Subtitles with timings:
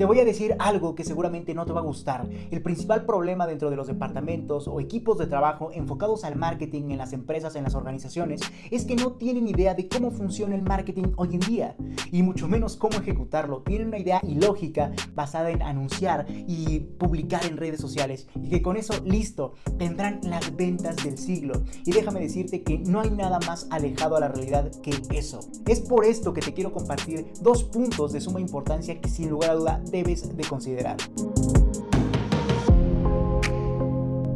[0.00, 2.26] Te voy a decir algo que seguramente no te va a gustar.
[2.50, 6.96] El principal problema dentro de los departamentos o equipos de trabajo enfocados al marketing en
[6.96, 8.40] las empresas, en las organizaciones,
[8.70, 11.76] es que no tienen idea de cómo funciona el marketing hoy en día
[12.10, 13.60] y mucho menos cómo ejecutarlo.
[13.60, 18.78] Tienen una idea ilógica basada en anunciar y publicar en redes sociales y que con
[18.78, 21.60] eso listo tendrán las ventas del siglo.
[21.84, 25.40] Y déjame decirte que no hay nada más alejado a la realidad que eso.
[25.68, 29.50] Es por esto que te quiero compartir dos puntos de suma importancia que sin lugar
[29.50, 30.96] a duda debes de considerar.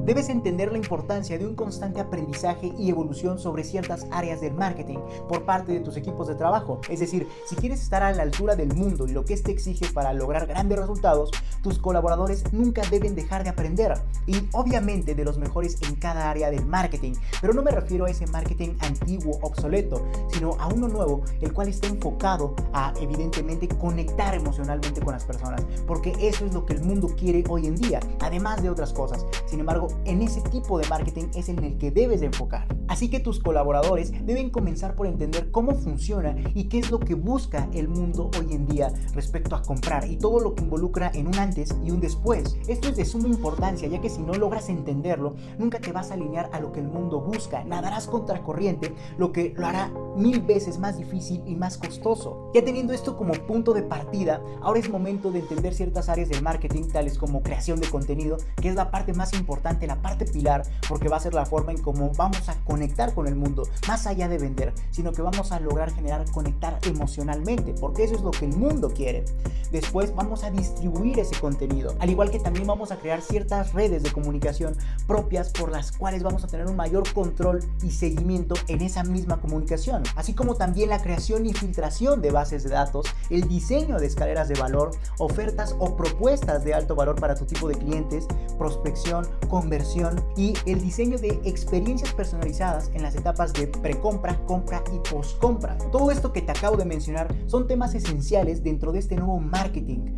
[0.04, 4.98] Debes entender la importancia de un constante aprendizaje y evolución sobre ciertas áreas del marketing
[5.27, 6.78] por parte de tus equipos de trabajo.
[6.90, 9.86] Es decir, si quieres estar a la altura del mundo y lo que éste exige
[9.94, 11.30] para lograr grandes resultados,
[11.62, 13.94] tus colaboradores nunca deben dejar de aprender.
[14.27, 17.14] Y obviamente de los mejores en cada área del marketing.
[17.41, 21.68] Pero no me refiero a ese marketing antiguo, obsoleto, sino a uno nuevo, el cual
[21.68, 25.62] está enfocado a evidentemente conectar emocionalmente con las personas.
[25.86, 29.24] Porque eso es lo que el mundo quiere hoy en día, además de otras cosas.
[29.55, 32.66] Sin embargo, en ese tipo de marketing es en el que debes de enfocar.
[32.88, 37.14] Así que tus colaboradores deben comenzar por entender cómo funciona y qué es lo que
[37.14, 41.28] busca el mundo hoy en día respecto a comprar y todo lo que involucra en
[41.28, 42.56] un antes y un después.
[42.68, 46.14] Esto es de suma importancia ya que si no logras entenderlo, nunca te vas a
[46.14, 47.64] alinear a lo que el mundo busca.
[47.64, 52.50] Nadarás contracorriente, lo que lo hará mil veces más difícil y más costoso.
[52.54, 56.42] Ya teniendo esto como punto de partida, ahora es momento de entender ciertas áreas del
[56.42, 60.62] marketing tales como creación de contenido, que es la parte más importante la parte pilar,
[60.88, 64.05] porque va a ser la forma en cómo vamos a conectar con el mundo, más
[64.08, 68.33] allá de vender, sino que vamos a lograr generar conectar emocionalmente, porque eso es lo
[68.33, 69.25] que el mundo quiere.
[69.70, 74.03] Después vamos a distribuir ese contenido, al igual que también vamos a crear ciertas redes
[74.03, 78.83] de comunicación propias por las cuales vamos a tener un mayor control y seguimiento en
[78.83, 83.47] esa misma comunicación, así como también la creación y filtración de bases de datos, el
[83.47, 87.77] diseño de escaleras de valor, ofertas o propuestas de alto valor para tu tipo de
[87.77, 88.27] clientes,
[88.59, 92.63] prospección, conversión, y el diseño de experiencias personalizadas
[92.94, 95.76] en las etapas de precompra, compra y postcompra.
[95.92, 100.16] Todo esto que te acabo de mencionar son temas esenciales dentro de este nuevo marketing,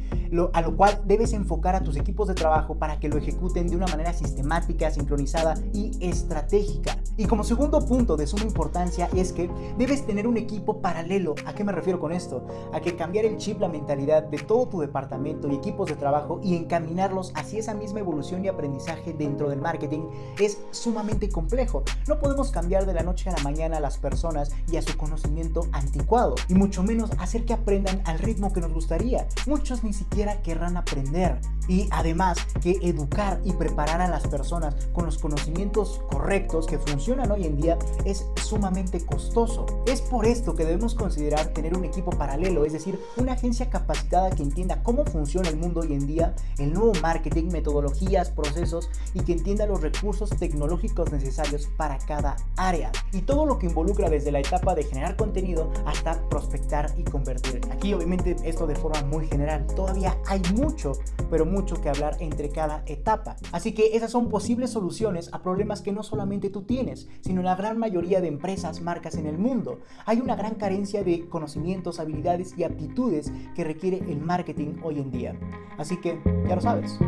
[0.53, 3.75] a lo cual debes enfocar a tus equipos de trabajo para que lo ejecuten de
[3.75, 6.97] una manera sistemática, sincronizada y estratégica.
[7.17, 11.35] Y como segundo punto de suma importancia es que debes tener un equipo paralelo.
[11.47, 12.47] ¿A qué me refiero con esto?
[12.73, 16.41] A que cambiar el chip, la mentalidad de todo tu departamento y equipos de trabajo
[16.45, 20.03] y encaminarlos hacia esa misma evolución y aprendizaje dentro del marketing
[20.39, 21.83] es sumamente complejo.
[22.07, 24.97] No podemos cambiar de la noche a la mañana a las personas y a su
[24.97, 29.27] conocimiento anticuado, y mucho menos hacer que aprendan al ritmo que nos gustaría.
[29.47, 31.41] Muchos ni siquiera querrán aprender.
[31.69, 37.31] Y además que educar y preparar a las personas con los conocimientos correctos que funcionan
[37.31, 39.67] hoy en día es sumamente costoso.
[39.87, 44.31] Es por esto que debemos considerar tener un equipo paralelo, es decir, una agencia capacitada
[44.31, 49.21] que entienda cómo funciona el mundo hoy en día, el nuevo marketing, metodologías, procesos y
[49.21, 54.33] que entienda los recursos tecnológicos necesarios para cada área y todo lo que involucra desde
[54.33, 57.61] la etapa de generar contenido hasta prospectar y convertir.
[57.73, 60.93] Aquí obviamente esto de forma muy general, todavía hay mucho,
[61.31, 63.37] pero mucho que hablar entre cada etapa.
[63.51, 67.57] Así que esas son posibles soluciones a problemas que no solamente tú tienes, sino la
[67.57, 69.81] gran mayoría de empresas, marcas en el mundo.
[70.05, 75.11] Hay una gran carencia de conocimientos, habilidades y aptitudes que requiere el marketing hoy en
[75.11, 75.41] día.
[75.79, 76.99] Así que ya lo sabes.